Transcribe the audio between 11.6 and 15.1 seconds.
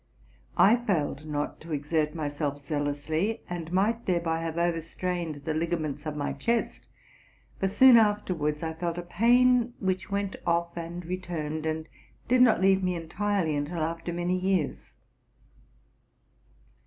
and did not leave me entirely until after many years.